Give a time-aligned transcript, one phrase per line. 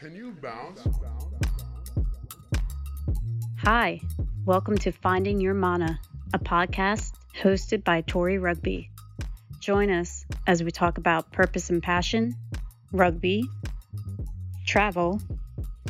[0.00, 0.86] Can you bounce?
[3.58, 4.00] Hi,
[4.44, 6.00] welcome to Finding Your Mana,
[6.32, 8.90] a podcast hosted by Tori Rugby.
[9.60, 12.34] Join us as we talk about purpose and passion,
[12.92, 13.44] rugby,
[14.66, 15.20] travel,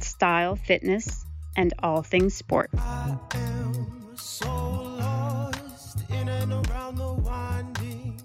[0.00, 1.24] style, fitness,
[1.56, 2.70] and all things sport.
[2.76, 8.20] I am so lost in and around the winding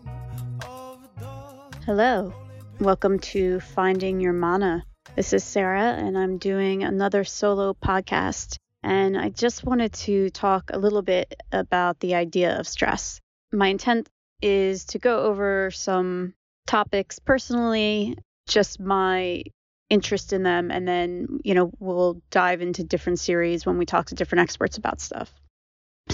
[0.62, 2.34] of the Hello,
[2.80, 4.84] welcome to Finding Your Mana.
[5.20, 8.56] This is Sarah, and I'm doing another solo podcast.
[8.84, 13.20] And I just wanted to talk a little bit about the idea of stress.
[13.52, 14.08] My intent
[14.42, 16.36] is to go over some
[16.68, 19.44] topics personally, just my
[19.90, 24.06] interest in them, and then, you know, we'll dive into different series when we talk
[24.06, 25.34] to different experts about stuff.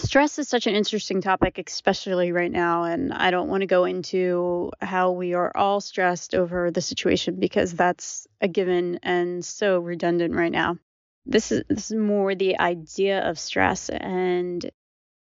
[0.06, 2.84] Stress is such an interesting topic, especially right now.
[2.84, 7.40] And I don't want to go into how we are all stressed over the situation
[7.40, 10.78] because that's a given and so redundant right now.
[11.26, 13.90] This is, this is more the idea of stress.
[13.90, 14.70] And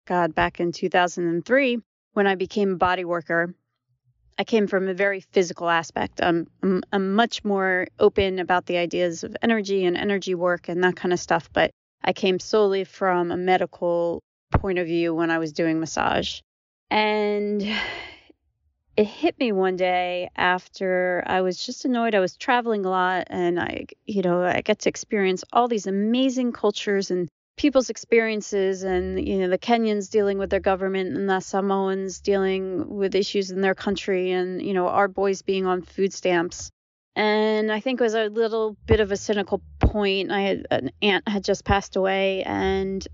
[0.06, 1.78] God, back in 2003,
[2.14, 3.54] when I became a body worker,
[4.38, 6.22] I came from a very physical aspect.
[6.22, 10.82] I'm, I'm, I'm much more open about the ideas of energy and energy work and
[10.84, 11.50] that kind of stuff.
[11.52, 11.70] But
[12.02, 14.22] I came solely from a medical
[14.60, 16.40] point of view when I was doing massage.
[16.90, 17.62] And
[18.96, 22.14] it hit me one day after I was just annoyed.
[22.14, 25.86] I was traveling a lot and I, you know, I get to experience all these
[25.86, 31.28] amazing cultures and people's experiences and, you know, the Kenyans dealing with their government and
[31.28, 35.82] the Samoans dealing with issues in their country and, you know, our boys being on
[35.82, 36.70] food stamps.
[37.16, 40.30] And I think it was a little bit of a cynical point.
[40.30, 43.06] I had an aunt had just passed away and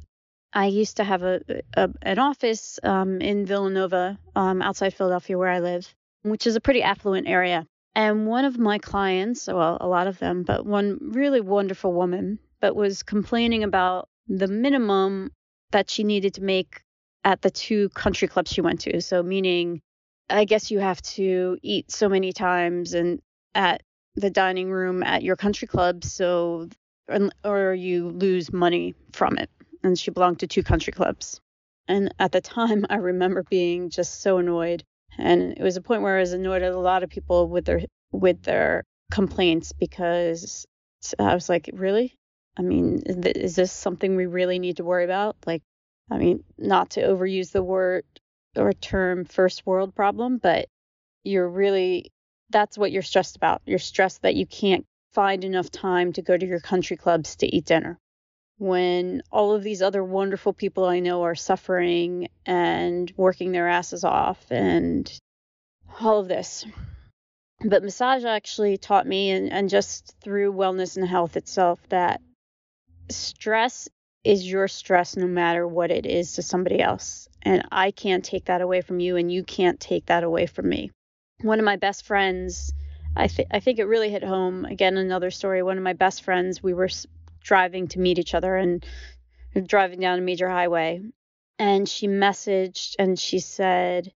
[0.56, 1.42] I used to have a,
[1.74, 6.62] a an office um, in Villanova, um, outside Philadelphia, where I live, which is a
[6.62, 7.66] pretty affluent area.
[7.94, 12.38] And one of my clients, well, a lot of them, but one really wonderful woman,
[12.58, 15.30] but was complaining about the minimum
[15.72, 16.80] that she needed to make
[17.22, 19.02] at the two country clubs she went to.
[19.02, 19.82] So, meaning,
[20.30, 23.20] I guess you have to eat so many times and
[23.54, 23.82] at
[24.14, 26.70] the dining room at your country club, so
[27.44, 29.50] or you lose money from it
[29.86, 31.40] and she belonged to two country clubs.
[31.86, 34.82] And at the time, I remember being just so annoyed.
[35.16, 37.64] And it was a point where I was annoyed at a lot of people with
[37.64, 38.82] their with their
[39.12, 40.66] complaints because
[41.18, 42.16] uh, I was like, really?
[42.58, 45.36] I mean, is this something we really need to worry about?
[45.46, 45.62] Like,
[46.10, 48.04] I mean, not to overuse the word
[48.56, 50.66] or term first world problem, but
[51.22, 52.10] you're really
[52.50, 53.62] that's what you're stressed about.
[53.66, 57.46] You're stressed that you can't find enough time to go to your country clubs to
[57.46, 58.00] eat dinner
[58.58, 64.04] when all of these other wonderful people I know are suffering and working their asses
[64.04, 65.10] off and
[66.00, 66.64] all of this.
[67.64, 72.20] But massage actually taught me, and, and just through wellness and health itself, that
[73.08, 73.88] stress
[74.24, 77.28] is your stress no matter what it is to somebody else.
[77.42, 80.68] And I can't take that away from you, and you can't take that away from
[80.68, 80.90] me.
[81.42, 82.72] One of my best friends,
[83.16, 84.64] I, th- I think it really hit home.
[84.64, 85.62] Again, another story.
[85.62, 86.88] One of my best friends, we were
[87.46, 88.84] driving to meet each other and
[89.66, 91.00] driving down a major highway.
[91.58, 94.12] And she messaged and she said,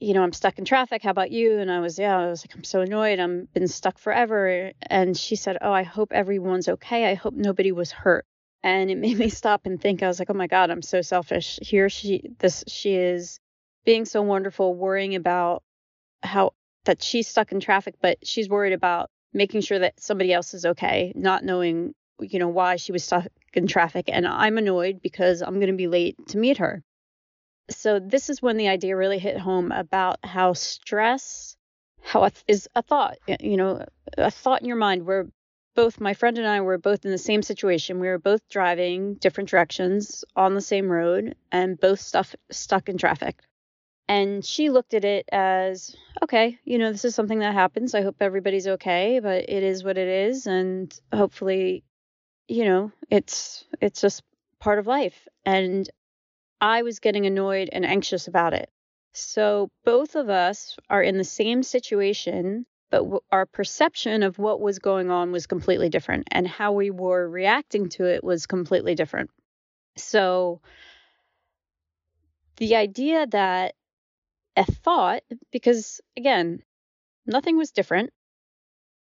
[0.00, 1.02] you know, I'm stuck in traffic.
[1.02, 1.58] How about you?
[1.58, 3.20] And I was, yeah, I was like, I'm so annoyed.
[3.20, 4.72] I'm been stuck forever.
[4.82, 7.06] And she said, Oh, I hope everyone's okay.
[7.06, 8.26] I hope nobody was hurt.
[8.62, 10.02] And it made me stop and think.
[10.02, 11.58] I was like, Oh my God, I'm so selfish.
[11.62, 13.38] Here she this she is
[13.86, 15.62] being so wonderful, worrying about
[16.22, 16.52] how
[16.84, 20.66] that she's stuck in traffic, but she's worried about making sure that somebody else is
[20.66, 24.08] okay, not knowing you know, why she was stuck in traffic.
[24.08, 26.82] And I'm annoyed because I'm going to be late to meet her.
[27.70, 31.56] So this is when the idea really hit home about how stress,
[32.02, 33.84] how is a thought, you know,
[34.18, 35.26] a thought in your mind where
[35.74, 38.00] both my friend and I were both in the same situation.
[38.00, 42.98] We were both driving different directions on the same road and both stuff stuck in
[42.98, 43.36] traffic.
[44.06, 47.94] And she looked at it as, okay, you know, this is something that happens.
[47.94, 50.46] I hope everybody's okay, but it is what it is.
[50.46, 51.82] And hopefully
[52.48, 54.22] you know, it's it's just
[54.60, 55.28] part of life.
[55.44, 55.88] And
[56.60, 58.70] I was getting annoyed and anxious about it.
[59.12, 64.78] So both of us are in the same situation, but our perception of what was
[64.78, 69.30] going on was completely different, and how we were reacting to it was completely different.
[69.96, 70.60] So
[72.56, 73.74] the idea that
[74.56, 76.62] a thought, because again,
[77.26, 78.12] nothing was different,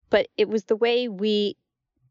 [0.09, 1.55] but it was the way we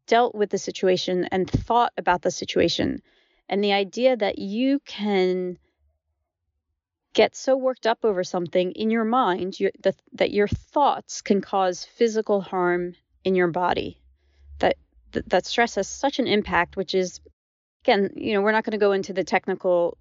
[0.07, 3.01] dealt with the situation and thought about the situation.
[3.49, 5.57] And the idea that you can
[7.13, 9.71] get so worked up over something in your mind your,
[10.13, 14.01] that your thoughts can cause physical harm in your body.
[14.59, 14.77] That
[15.11, 17.21] th- that stress has such an impact, which is,
[17.83, 19.97] again, you know, we're not going to go into the technical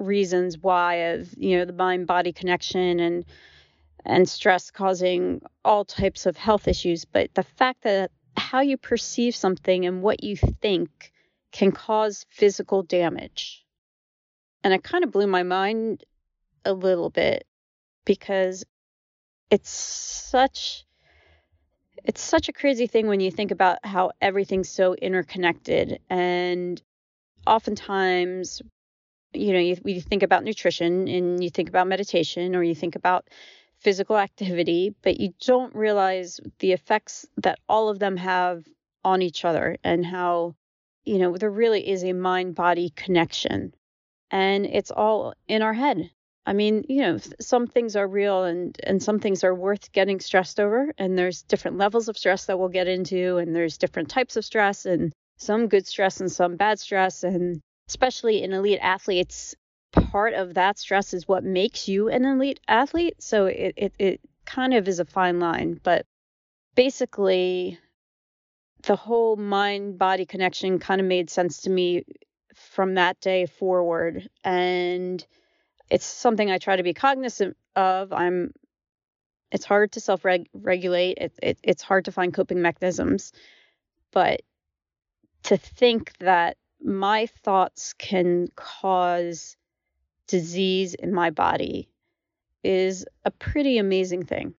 [0.00, 3.24] reasons why of you know the mind body connection and
[4.04, 9.34] and stress causing all types of health issues but the fact that how you perceive
[9.34, 11.12] something and what you think
[11.52, 13.64] can cause physical damage.
[14.62, 16.04] And it kind of blew my mind
[16.64, 17.46] a little bit
[18.04, 18.64] because
[19.50, 20.84] it's such
[22.04, 26.00] it's such a crazy thing when you think about how everything's so interconnected.
[26.08, 26.80] And
[27.46, 28.62] oftentimes
[29.32, 32.96] you know, you, you think about nutrition and you think about meditation or you think
[32.96, 33.28] about
[33.80, 38.64] physical activity, but you don't realize the effects that all of them have
[39.04, 40.54] on each other and how,
[41.04, 43.74] you know, there really is a mind body connection.
[44.30, 46.10] And it's all in our head.
[46.46, 50.20] I mean, you know, some things are real and and some things are worth getting
[50.20, 54.08] stressed over and there's different levels of stress that we'll get into and there's different
[54.08, 58.78] types of stress and some good stress and some bad stress and especially in elite
[58.80, 59.54] athletes,
[59.92, 63.16] part of that stress is what makes you an elite athlete.
[63.22, 65.80] So it, it, it kind of is a fine line.
[65.82, 66.06] But
[66.74, 67.78] basically,
[68.82, 72.04] the whole mind body connection kind of made sense to me
[72.54, 74.28] from that day forward.
[74.44, 75.24] And
[75.90, 78.12] it's something I try to be cognizant of.
[78.12, 78.52] I'm
[79.50, 81.18] it's hard to self regulate.
[81.18, 83.32] It, it, it's hard to find coping mechanisms.
[84.12, 84.42] But
[85.44, 89.56] to think that my thoughts can cause
[90.30, 91.88] disease in my body
[92.62, 94.54] is a pretty amazing thing.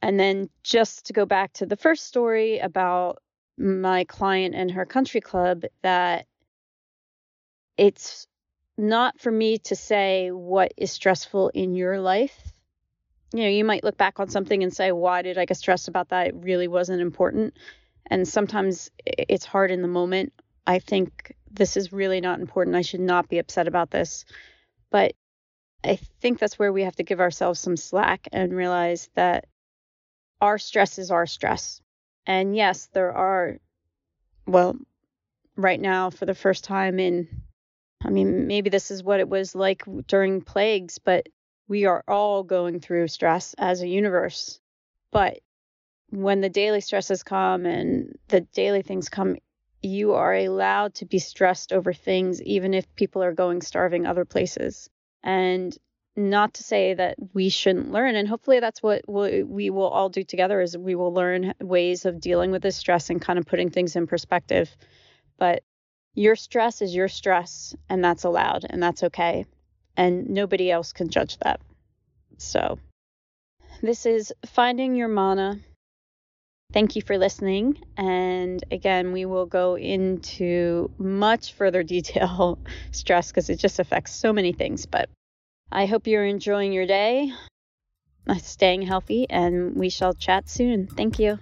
[0.00, 3.22] And then just to go back to the first story about
[3.58, 6.26] my client and her country club, that
[7.76, 8.26] it's
[8.76, 12.52] not for me to say what is stressful in your life.
[13.32, 15.88] You know, you might look back on something and say, why did I get stressed
[15.88, 16.28] about that?
[16.28, 17.56] It really wasn't important.
[18.06, 20.32] And sometimes it's hard in the moment.
[20.66, 22.76] I think this is really not important.
[22.76, 24.24] I should not be upset about this.
[24.92, 25.14] But
[25.82, 29.46] I think that's where we have to give ourselves some slack and realize that
[30.40, 31.80] our stress is our stress.
[32.26, 33.56] And yes, there are,
[34.46, 34.76] well,
[35.56, 37.26] right now, for the first time in,
[38.04, 41.28] I mean, maybe this is what it was like during plagues, but
[41.68, 44.60] we are all going through stress as a universe.
[45.10, 45.38] But
[46.10, 49.36] when the daily stresses come and the daily things come,
[49.82, 54.24] you are allowed to be stressed over things, even if people are going starving other
[54.24, 54.88] places.
[55.22, 55.76] And
[56.16, 60.22] not to say that we shouldn't learn and hopefully that's what we will all do
[60.22, 63.70] together is we will learn ways of dealing with this stress and kind of putting
[63.70, 64.70] things in perspective.
[65.38, 65.62] But
[66.14, 69.46] your stress is your stress and that's allowed and that's okay.
[69.96, 71.60] And nobody else can judge that.
[72.36, 72.78] So
[73.80, 75.60] this is finding your mana
[76.72, 77.78] Thank you for listening.
[77.96, 82.58] And again, we will go into much further detail
[82.90, 84.86] stress because it just affects so many things.
[84.86, 85.08] But
[85.70, 87.32] I hope you're enjoying your day,
[88.28, 90.86] uh, staying healthy, and we shall chat soon.
[90.86, 91.38] Thank you.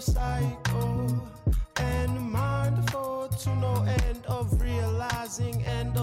[0.00, 1.30] cycle
[1.76, 5.93] and mindful to no end of realizing of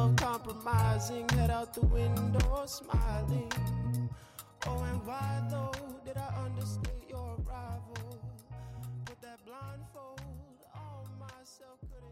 [0.51, 3.51] compromising, head out the window smiling.
[4.67, 5.71] Oh, and why though
[6.05, 8.19] did I understate your arrival?
[9.05, 10.21] Put that blindfold
[10.75, 12.10] on myself, couldn't.